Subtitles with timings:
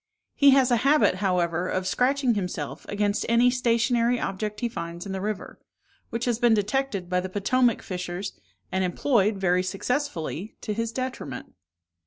[0.33, 5.11] He has a habit, however, of scratching himself against any stationary object he finds in
[5.11, 5.59] the river,
[6.09, 8.33] which has been detected by the Potomac fishers,
[8.71, 11.53] and employed, very successfully, to his detriment.